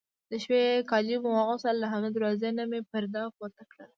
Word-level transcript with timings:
د 0.29 0.31
شپې 0.43 0.61
کالي 0.89 1.15
مې 1.23 1.29
واغوستل، 1.35 1.75
له 1.79 1.87
هغې 1.93 2.09
دروازې 2.11 2.49
نه 2.57 2.63
مې 2.69 2.79
پرده 2.89 3.21
پورته 3.37 3.63
کړل. 3.71 3.89